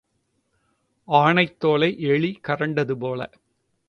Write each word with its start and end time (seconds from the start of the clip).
ஆனைத் 1.07 1.59
தோலை 1.59 1.99
எலி 2.07 2.39
கரண்டினது 2.47 2.95
போல. 2.95 3.29